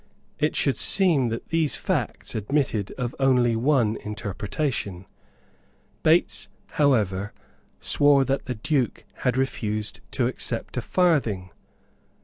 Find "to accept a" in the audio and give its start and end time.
10.13-10.81